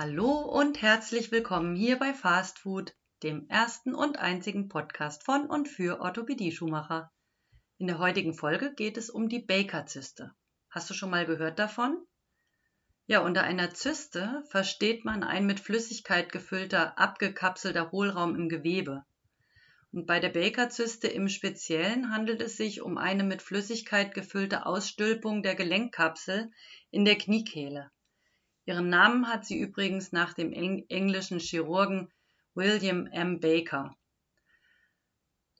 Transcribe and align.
Hallo 0.00 0.30
und 0.30 0.80
herzlich 0.80 1.32
willkommen 1.32 1.74
hier 1.74 1.98
bei 1.98 2.14
Fast 2.14 2.60
Food, 2.60 2.94
dem 3.24 3.48
ersten 3.48 3.96
und 3.96 4.16
einzigen 4.16 4.68
Podcast 4.68 5.24
von 5.24 5.46
und 5.46 5.66
für 5.66 6.00
Orthopädie-Schuhmacher. 6.00 7.10
In 7.78 7.88
der 7.88 7.98
heutigen 7.98 8.32
Folge 8.32 8.72
geht 8.72 8.96
es 8.96 9.10
um 9.10 9.28
die 9.28 9.40
Baker-Zyste. 9.40 10.30
Hast 10.70 10.88
du 10.88 10.94
schon 10.94 11.10
mal 11.10 11.26
gehört 11.26 11.58
davon? 11.58 11.98
Ja, 13.08 13.22
unter 13.22 13.42
einer 13.42 13.74
Zyste 13.74 14.44
versteht 14.50 15.04
man 15.04 15.24
ein 15.24 15.46
mit 15.46 15.58
Flüssigkeit 15.58 16.30
gefüllter, 16.30 16.96
abgekapselter 16.96 17.90
Hohlraum 17.90 18.36
im 18.36 18.48
Gewebe. 18.48 19.04
Und 19.90 20.06
bei 20.06 20.20
der 20.20 20.28
Baker-Zyste 20.28 21.08
im 21.08 21.28
Speziellen 21.28 22.12
handelt 22.12 22.40
es 22.40 22.56
sich 22.56 22.82
um 22.82 22.98
eine 22.98 23.24
mit 23.24 23.42
Flüssigkeit 23.42 24.14
gefüllte 24.14 24.64
Ausstülpung 24.64 25.42
der 25.42 25.56
Gelenkkapsel 25.56 26.52
in 26.92 27.04
der 27.04 27.18
Kniekehle. 27.18 27.90
Ihren 28.68 28.90
Namen 28.90 29.28
hat 29.28 29.46
sie 29.46 29.58
übrigens 29.58 30.12
nach 30.12 30.34
dem 30.34 30.52
englischen 30.52 31.38
Chirurgen 31.38 32.12
William 32.52 33.06
M. 33.06 33.40
Baker. 33.40 33.96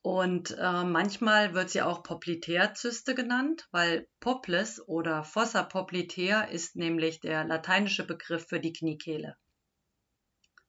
Und 0.02 0.50
äh, 0.58 0.84
manchmal 0.84 1.54
wird 1.54 1.70
sie 1.70 1.80
auch 1.80 2.02
Popliteazyste 2.02 3.14
genannt, 3.14 3.66
weil 3.70 4.06
Poplis 4.20 4.78
oder 4.86 5.24
Fossa 5.24 5.62
poplitea 5.62 6.42
ist 6.42 6.76
nämlich 6.76 7.20
der 7.20 7.44
lateinische 7.44 8.06
Begriff 8.06 8.46
für 8.46 8.60
die 8.60 8.74
Kniekehle. 8.74 9.38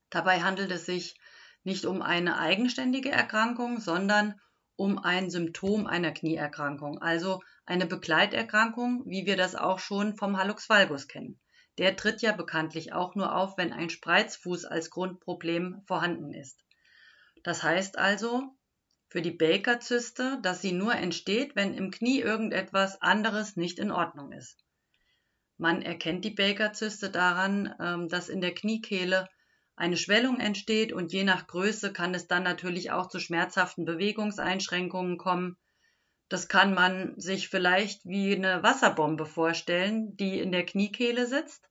Dabei 0.09 0.41
handelt 0.41 0.71
es 0.71 0.85
sich 0.85 1.19
nicht 1.65 1.85
um 1.85 2.01
eine 2.01 2.39
eigenständige 2.39 3.11
Erkrankung, 3.11 3.81
sondern 3.81 4.39
um 4.77 4.97
ein 4.97 5.29
Symptom 5.29 5.87
einer 5.87 6.13
Knieerkrankung, 6.13 7.01
also 7.01 7.41
eine 7.65 7.85
Begleiterkrankung, 7.85 9.03
wie 9.07 9.25
wir 9.25 9.35
das 9.35 9.55
auch 9.55 9.79
schon 9.79 10.15
vom 10.15 10.37
Hallux 10.37 10.69
valgus 10.69 11.09
kennen. 11.09 11.37
Der 11.79 11.95
tritt 11.95 12.21
ja 12.21 12.33
bekanntlich 12.33 12.91
auch 12.91 13.15
nur 13.15 13.33
auf, 13.33 13.57
wenn 13.57 13.71
ein 13.71 13.89
Spreizfuß 13.89 14.65
als 14.65 14.89
Grundproblem 14.89 15.81
vorhanden 15.85 16.33
ist. 16.33 16.59
Das 17.43 17.63
heißt 17.63 17.97
also 17.97 18.53
für 19.07 19.21
die 19.21 19.31
Baker-Zyste, 19.31 20.39
dass 20.41 20.61
sie 20.61 20.73
nur 20.73 20.93
entsteht, 20.93 21.55
wenn 21.55 21.73
im 21.73 21.89
Knie 21.89 22.19
irgendetwas 22.19 23.01
anderes 23.01 23.55
nicht 23.55 23.79
in 23.79 23.91
Ordnung 23.91 24.33
ist. 24.33 24.65
Man 25.57 25.81
erkennt 25.81 26.25
die 26.25 26.31
Baker-Zyste 26.31 27.11
daran, 27.11 27.73
ähm, 27.79 28.09
dass 28.09 28.27
in 28.27 28.41
der 28.41 28.53
Kniekehle 28.53 29.29
eine 29.77 29.95
Schwellung 29.95 30.41
entsteht 30.41 30.91
und 30.91 31.13
je 31.13 31.23
nach 31.23 31.47
Größe 31.47 31.93
kann 31.93 32.13
es 32.13 32.27
dann 32.27 32.43
natürlich 32.43 32.91
auch 32.91 33.07
zu 33.07 33.21
schmerzhaften 33.21 33.85
Bewegungseinschränkungen 33.85 35.17
kommen. 35.17 35.55
Das 36.27 36.49
kann 36.49 36.73
man 36.73 37.17
sich 37.17 37.47
vielleicht 37.47 38.05
wie 38.05 38.35
eine 38.35 38.63
Wasserbombe 38.63 39.25
vorstellen, 39.25 40.17
die 40.17 40.41
in 40.41 40.51
der 40.51 40.65
Kniekehle 40.65 41.25
sitzt 41.25 41.68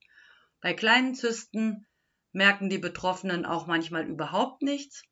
bei 0.61 0.73
kleinen 0.73 1.15
Zysten 1.15 1.87
merken 2.31 2.69
die 2.69 2.77
Betroffenen 2.77 3.45
auch 3.45 3.67
manchmal 3.67 4.07
überhaupt 4.07 4.61
nichts. 4.61 5.03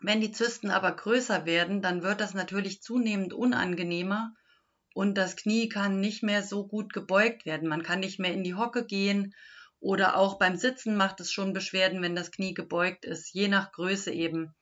Wenn 0.00 0.20
die 0.20 0.32
Zysten 0.32 0.70
aber 0.70 0.92
größer 0.92 1.44
werden, 1.44 1.82
dann 1.82 2.02
wird 2.02 2.20
das 2.20 2.34
natürlich 2.34 2.82
zunehmend 2.82 3.32
unangenehmer 3.32 4.34
und 4.94 5.16
das 5.16 5.36
Knie 5.36 5.68
kann 5.68 6.00
nicht 6.00 6.22
mehr 6.22 6.42
so 6.42 6.66
gut 6.66 6.92
gebeugt 6.92 7.46
werden. 7.46 7.68
Man 7.68 7.82
kann 7.82 8.00
nicht 8.00 8.18
mehr 8.18 8.32
in 8.32 8.44
die 8.44 8.54
Hocke 8.54 8.84
gehen 8.84 9.34
oder 9.80 10.16
auch 10.16 10.38
beim 10.38 10.56
Sitzen 10.56 10.96
macht 10.96 11.20
es 11.20 11.32
schon 11.32 11.52
Beschwerden, 11.52 12.02
wenn 12.02 12.16
das 12.16 12.30
Knie 12.30 12.54
gebeugt 12.54 13.04
ist, 13.04 13.32
je 13.32 13.48
nach 13.48 13.72
Größe 13.72 14.12
eben. 14.12 14.54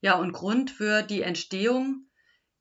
Ja, 0.00 0.16
und 0.16 0.32
Grund 0.32 0.70
für 0.70 1.02
die 1.02 1.22
Entstehung 1.22 2.08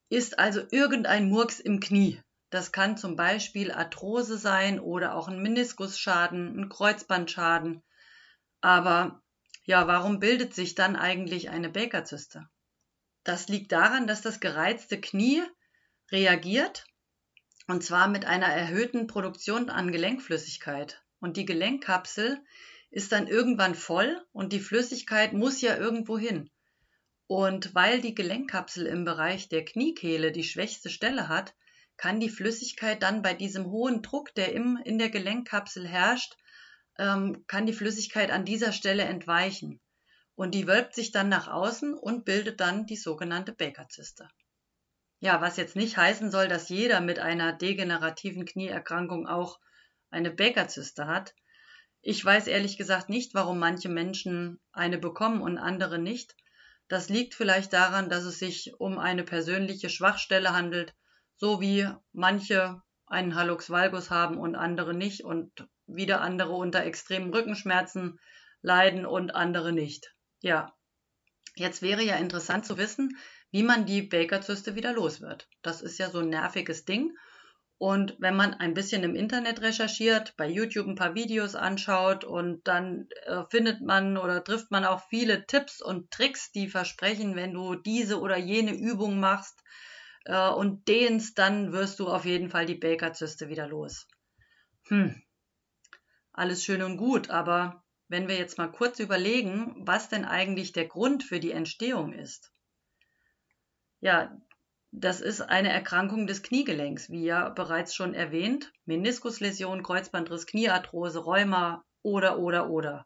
ist 0.09 0.39
also 0.39 0.61
irgendein 0.71 1.29
Murks 1.29 1.59
im 1.59 1.79
Knie. 1.79 2.21
Das 2.51 2.71
kann 2.71 2.97
zum 2.97 3.15
Beispiel 3.15 3.71
Arthrose 3.71 4.37
sein 4.37 4.79
oder 4.79 5.15
auch 5.15 5.29
ein 5.29 5.41
Meniskusschaden, 5.41 6.59
ein 6.59 6.69
Kreuzbandschaden. 6.69 7.81
Aber 8.59 9.23
ja, 9.63 9.87
warum 9.87 10.19
bildet 10.19 10.53
sich 10.53 10.75
dann 10.75 10.95
eigentlich 10.95 11.49
eine 11.49 11.69
Baker-Zyste? 11.69 12.49
Das 13.23 13.47
liegt 13.47 13.71
daran, 13.71 14.05
dass 14.05 14.21
das 14.21 14.39
gereizte 14.41 14.99
Knie 14.99 15.41
reagiert 16.11 16.85
und 17.67 17.83
zwar 17.83 18.09
mit 18.09 18.25
einer 18.25 18.47
erhöhten 18.47 19.07
Produktion 19.07 19.69
an 19.69 19.93
Gelenkflüssigkeit. 19.93 21.01
Und 21.21 21.37
die 21.37 21.45
Gelenkkapsel 21.45 22.43
ist 22.89 23.13
dann 23.13 23.27
irgendwann 23.27 23.75
voll 23.75 24.21
und 24.33 24.51
die 24.51 24.59
Flüssigkeit 24.59 25.31
muss 25.31 25.61
ja 25.61 25.77
irgendwo 25.77 26.17
hin. 26.17 26.49
Und 27.27 27.73
weil 27.73 28.01
die 28.01 28.13
Gelenkkapsel 28.13 28.87
im 28.87 29.05
Bereich 29.05 29.47
der 29.47 29.63
Kniekehle 29.63 30.33
die 30.33 30.43
schwächste 30.43 30.89
Stelle 30.89 31.29
hat, 31.29 31.55
kann 32.01 32.19
die 32.19 32.29
Flüssigkeit 32.29 33.03
dann 33.03 33.21
bei 33.21 33.35
diesem 33.35 33.67
hohen 33.67 34.01
Druck, 34.01 34.33
der 34.33 34.53
im, 34.53 34.79
in 34.83 34.97
der 34.97 35.11
Gelenkkapsel 35.11 35.87
herrscht, 35.87 36.35
ähm, 36.97 37.45
kann 37.45 37.67
die 37.67 37.73
Flüssigkeit 37.73 38.31
an 38.31 38.43
dieser 38.43 38.71
Stelle 38.71 39.03
entweichen. 39.03 39.79
Und 40.33 40.55
die 40.55 40.65
wölbt 40.65 40.95
sich 40.95 41.11
dann 41.11 41.29
nach 41.29 41.47
außen 41.47 41.93
und 41.93 42.25
bildet 42.25 42.59
dann 42.59 42.87
die 42.87 42.95
sogenannte 42.95 43.53
Baker-Zyste. 43.53 44.27
Ja, 45.19 45.41
was 45.41 45.57
jetzt 45.57 45.75
nicht 45.75 45.95
heißen 45.95 46.31
soll, 46.31 46.47
dass 46.47 46.69
jeder 46.69 47.01
mit 47.01 47.19
einer 47.19 47.53
degenerativen 47.53 48.45
Knieerkrankung 48.45 49.27
auch 49.27 49.59
eine 50.09 50.31
Baker-Zyste 50.31 51.05
hat. 51.05 51.35
Ich 52.01 52.25
weiß 52.25 52.47
ehrlich 52.47 52.79
gesagt 52.79 53.09
nicht, 53.09 53.35
warum 53.35 53.59
manche 53.59 53.89
Menschen 53.89 54.59
eine 54.71 54.97
bekommen 54.97 55.43
und 55.43 55.59
andere 55.59 55.99
nicht. 55.99 56.35
Das 56.87 57.09
liegt 57.09 57.35
vielleicht 57.35 57.73
daran, 57.73 58.09
dass 58.09 58.23
es 58.23 58.39
sich 58.39 58.73
um 58.79 58.97
eine 58.97 59.23
persönliche 59.23 59.91
Schwachstelle 59.91 60.53
handelt 60.53 60.95
so 61.41 61.59
wie 61.59 61.89
manche 62.13 62.83
einen 63.07 63.33
Hallux 63.33 63.71
valgus 63.71 64.11
haben 64.11 64.37
und 64.37 64.55
andere 64.55 64.93
nicht 64.93 65.23
und 65.23 65.67
wieder 65.87 66.21
andere 66.21 66.53
unter 66.53 66.85
extremen 66.85 67.33
Rückenschmerzen 67.33 68.19
leiden 68.61 69.07
und 69.07 69.33
andere 69.33 69.71
nicht. 69.71 70.13
Ja, 70.41 70.71
jetzt 71.55 71.81
wäre 71.81 72.03
ja 72.03 72.17
interessant 72.17 72.67
zu 72.67 72.77
wissen, 72.77 73.17
wie 73.49 73.63
man 73.63 73.87
die 73.87 74.03
Baker-Zyste 74.03 74.75
wieder 74.75 74.93
los 74.93 75.19
wird. 75.19 75.49
Das 75.63 75.81
ist 75.81 75.97
ja 75.97 76.11
so 76.11 76.19
ein 76.19 76.29
nerviges 76.29 76.85
Ding. 76.85 77.17
Und 77.79 78.15
wenn 78.19 78.35
man 78.35 78.53
ein 78.53 78.75
bisschen 78.75 79.01
im 79.01 79.15
Internet 79.15 79.63
recherchiert, 79.63 80.37
bei 80.37 80.47
YouTube 80.47 80.85
ein 80.85 80.93
paar 80.93 81.15
Videos 81.15 81.55
anschaut 81.55 82.23
und 82.23 82.67
dann 82.67 83.07
äh, 83.25 83.45
findet 83.49 83.81
man 83.81 84.15
oder 84.15 84.43
trifft 84.43 84.69
man 84.69 84.85
auch 84.85 85.01
viele 85.09 85.47
Tipps 85.47 85.81
und 85.81 86.11
Tricks, 86.11 86.51
die 86.51 86.69
versprechen, 86.69 87.35
wenn 87.35 87.55
du 87.55 87.73
diese 87.73 88.19
oder 88.19 88.37
jene 88.37 88.75
Übung 88.75 89.19
machst, 89.19 89.63
äh, 90.25 90.49
und 90.49 90.87
dehnst, 90.87 91.37
dann 91.37 91.71
wirst 91.71 91.99
du 91.99 92.07
auf 92.07 92.25
jeden 92.25 92.49
Fall 92.49 92.65
die 92.65 92.75
Baker-Zyste 92.75 93.49
wieder 93.49 93.67
los. 93.67 94.07
Hm, 94.87 95.21
alles 96.33 96.63
schön 96.63 96.81
und 96.81 96.97
gut, 96.97 97.29
aber 97.29 97.83
wenn 98.07 98.27
wir 98.27 98.37
jetzt 98.37 98.57
mal 98.57 98.71
kurz 98.71 98.99
überlegen, 98.99 99.75
was 99.77 100.09
denn 100.09 100.25
eigentlich 100.25 100.71
der 100.71 100.87
Grund 100.87 101.23
für 101.23 101.39
die 101.39 101.51
Entstehung 101.51 102.13
ist. 102.13 102.51
Ja, 103.99 104.37
das 104.91 105.21
ist 105.21 105.41
eine 105.41 105.69
Erkrankung 105.69 106.27
des 106.27 106.43
Kniegelenks, 106.43 107.09
wie 107.09 107.23
ja 107.23 107.49
bereits 107.49 107.95
schon 107.95 108.13
erwähnt. 108.13 108.73
Meniskusläsion, 108.85 109.83
Kreuzbandriss, 109.83 110.45
Kniearthrose, 110.45 111.19
Rheuma 111.19 111.85
oder, 112.01 112.39
oder, 112.39 112.69
oder. 112.69 113.05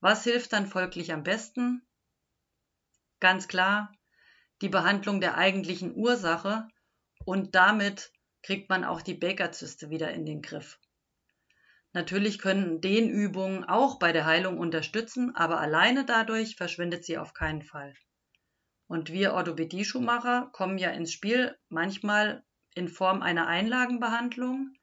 Was 0.00 0.24
hilft 0.24 0.52
dann 0.52 0.66
folglich 0.66 1.12
am 1.12 1.22
besten? 1.22 1.82
Ganz 3.20 3.48
klar, 3.48 3.92
die 4.62 4.68
Behandlung 4.68 5.20
der 5.20 5.36
eigentlichen 5.36 5.94
Ursache 5.94 6.68
und 7.24 7.54
damit 7.54 8.12
kriegt 8.42 8.68
man 8.68 8.84
auch 8.84 9.02
die 9.02 9.14
Baker-Zyste 9.14 9.90
wieder 9.90 10.12
in 10.12 10.24
den 10.24 10.42
Griff. 10.42 10.78
Natürlich 11.92 12.38
können 12.38 12.80
Dehnübungen 12.80 13.64
auch 13.64 13.98
bei 13.98 14.12
der 14.12 14.26
Heilung 14.26 14.58
unterstützen, 14.58 15.34
aber 15.34 15.60
alleine 15.60 16.04
dadurch 16.04 16.56
verschwindet 16.56 17.04
sie 17.04 17.18
auf 17.18 17.34
keinen 17.34 17.62
Fall. 17.62 17.94
Und 18.86 19.12
wir 19.12 19.34
Orthopädie-Schuhmacher 19.34 20.50
kommen 20.52 20.78
ja 20.78 20.90
ins 20.90 21.12
Spiel, 21.12 21.56
manchmal 21.68 22.44
in 22.74 22.88
Form 22.88 23.22
einer 23.22 23.46
Einlagenbehandlung. 23.46 24.74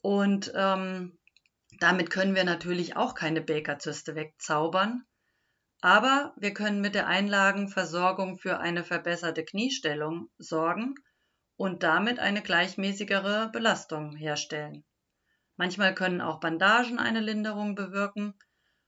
Und 0.00 0.52
ähm, 0.54 1.18
damit 1.78 2.10
können 2.10 2.34
wir 2.34 2.44
natürlich 2.44 2.96
auch 2.96 3.14
keine 3.14 3.40
Baker-Zyste 3.40 4.14
wegzaubern. 4.14 5.04
Aber 5.82 6.34
wir 6.36 6.52
können 6.52 6.80
mit 6.80 6.94
der 6.94 7.06
Einlagenversorgung 7.06 8.38
für 8.38 8.58
eine 8.58 8.84
verbesserte 8.84 9.44
Kniestellung 9.44 10.28
sorgen 10.36 10.94
und 11.56 11.82
damit 11.82 12.18
eine 12.18 12.42
gleichmäßigere 12.42 13.50
Belastung 13.50 14.14
herstellen. 14.14 14.84
Manchmal 15.56 15.94
können 15.94 16.20
auch 16.20 16.40
Bandagen 16.40 16.98
eine 16.98 17.20
Linderung 17.20 17.74
bewirken. 17.74 18.34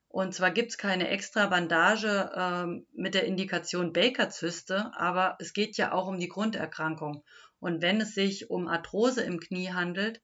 Und 0.08 0.34
zwar 0.34 0.50
gibt 0.50 0.70
es 0.70 0.78
keine 0.78 1.08
extra 1.08 1.46
Bandage 1.46 2.30
äh, 2.34 2.82
mit 2.92 3.14
der 3.14 3.24
Indikation 3.24 3.92
Baker-Zyste, 3.92 4.90
aber 4.94 5.36
es 5.38 5.52
geht 5.52 5.76
ja 5.78 5.92
auch 5.92 6.06
um 6.06 6.18
die 6.18 6.28
Grunderkrankung. 6.28 7.24
Und 7.58 7.80
wenn 7.80 8.00
es 8.00 8.14
sich 8.14 8.50
um 8.50 8.68
Arthrose 8.68 9.22
im 9.22 9.40
Knie 9.40 9.72
handelt, 9.72 10.20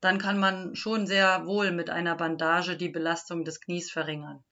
dann 0.00 0.18
kann 0.18 0.38
man 0.38 0.74
schon 0.74 1.06
sehr 1.06 1.46
wohl 1.46 1.70
mit 1.70 1.90
einer 1.90 2.16
Bandage 2.16 2.76
die 2.76 2.88
Belastung 2.88 3.44
des 3.44 3.60
Knies 3.60 3.90
verringern. 3.90 4.44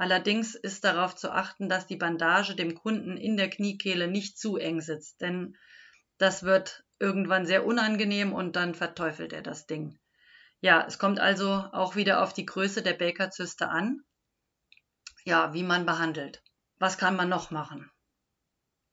Allerdings 0.00 0.54
ist 0.54 0.84
darauf 0.84 1.14
zu 1.14 1.30
achten, 1.30 1.68
dass 1.68 1.86
die 1.86 1.98
Bandage 1.98 2.56
dem 2.56 2.74
Kunden 2.74 3.18
in 3.18 3.36
der 3.36 3.50
Kniekehle 3.50 4.08
nicht 4.08 4.38
zu 4.38 4.56
eng 4.56 4.80
sitzt, 4.80 5.20
denn 5.20 5.58
das 6.16 6.42
wird 6.42 6.86
irgendwann 6.98 7.44
sehr 7.44 7.66
unangenehm 7.66 8.32
und 8.32 8.56
dann 8.56 8.74
verteufelt 8.74 9.34
er 9.34 9.42
das 9.42 9.66
Ding. 9.66 9.98
Ja, 10.62 10.86
es 10.86 10.98
kommt 10.98 11.20
also 11.20 11.50
auch 11.72 11.96
wieder 11.96 12.22
auf 12.22 12.32
die 12.32 12.46
Größe 12.46 12.80
der 12.80 12.94
Baker-Zyste 12.94 13.68
an, 13.68 14.02
Ja, 15.26 15.52
wie 15.52 15.64
man 15.64 15.84
behandelt. 15.84 16.42
Was 16.78 16.96
kann 16.96 17.14
man 17.14 17.28
noch 17.28 17.50
machen? 17.50 17.90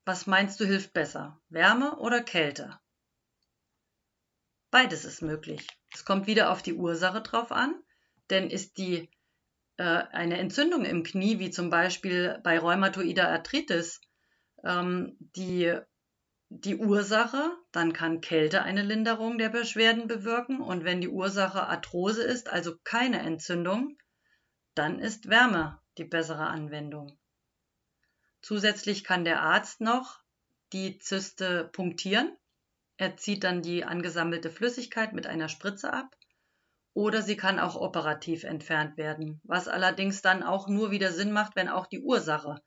Was 0.04 0.28
meinst 0.28 0.60
du 0.60 0.66
hilft 0.66 0.92
besser? 0.92 1.40
Wärme 1.48 1.96
oder 2.00 2.22
Kälte? 2.22 2.78
Beides 4.72 5.06
ist 5.06 5.22
möglich. 5.22 5.66
Es 5.94 6.04
kommt 6.04 6.28
wieder 6.28 6.52
auf 6.52 6.62
die 6.62 6.74
Ursache 6.74 7.22
drauf 7.22 7.54
an, 7.54 7.82
denn 8.30 8.50
ist 8.50 8.78
die 8.78 9.10
äh, 9.78 9.84
eine 9.84 10.38
Entzündung 10.38 10.86
im 10.86 11.04
Knie, 11.04 11.40
wie 11.40 11.52
zum 11.52 11.70
Beispiel 11.70 12.40
bei 12.44 12.60
rheumatoider 12.60 13.30
Arthritis, 13.30 14.02
ähm, 14.64 15.16
die, 15.20 15.76
die 16.50 16.76
Ursache, 16.76 17.52
dann 17.72 17.94
kann 17.94 18.22
Kälte 18.22 18.64
eine 18.64 18.84
Linderung 18.84 19.38
der 19.38 19.50
Beschwerden 19.50 20.08
bewirken 20.08 20.62
und 20.62 20.84
wenn 20.84 21.02
die 21.02 21.10
Ursache 21.10 21.68
Arthrose 21.68 22.24
ist, 22.24 22.50
also 22.50 22.76
keine 22.84 23.20
Entzündung, 23.20 23.98
dann 24.74 25.00
ist 25.00 25.30
Wärme 25.30 25.80
die 25.98 26.06
bessere 26.06 26.48
Anwendung. 26.48 27.18
Zusätzlich 28.42 29.04
kann 29.04 29.26
der 29.26 29.42
Arzt 29.42 29.82
noch 29.82 30.22
die 30.74 31.00
Zyste 31.00 31.70
punktieren. 31.72 32.36
Er 32.98 33.18
zieht 33.18 33.44
dann 33.44 33.62
die 33.62 33.84
angesammelte 33.84 34.50
Flüssigkeit 34.50 35.14
mit 35.14 35.28
einer 35.28 35.50
Spritze 35.50 35.92
ab. 35.92 36.16
Oder 36.98 37.22
sie 37.22 37.38
kann 37.38 37.60
auch 37.60 37.76
operativ 37.76 38.44
entfernt 38.44 38.98
werden, 38.98 39.40
was 39.44 39.68
allerdings 39.68 40.24
dann 40.24 40.42
auch 40.42 40.68
nur 40.68 40.90
wieder 40.90 41.12
Sinn 41.12 41.32
macht, 41.32 41.56
wenn 41.56 41.70
auch 41.70 41.86
die 41.86 42.02
Ursache 42.02 42.60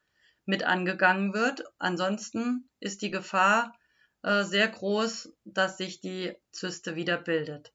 mit 0.45 0.63
angegangen 0.63 1.35
wird. 1.35 1.65
Ansonsten 1.79 2.71
ist 2.79 3.03
die 3.03 3.11
Gefahr 3.11 3.77
äh, 4.23 4.45
sehr 4.45 4.69
groß, 4.69 5.33
dass 5.45 5.79
sich 5.79 6.01
die 6.01 6.37
Zyste 6.53 6.95
wieder 6.95 7.17
bildet. 7.19 7.73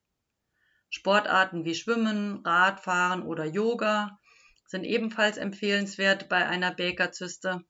Sportarten 0.89 1.65
wie 1.65 1.75
Schwimmen, 1.75 2.37
Radfahren 2.45 3.23
oder 3.23 3.43
Yoga 3.43 4.17
sind 4.65 4.85
ebenfalls 4.85 5.35
empfehlenswert 5.35 6.29
bei 6.29 6.47
einer 6.47 6.73
Baker-Zyste 6.73 7.65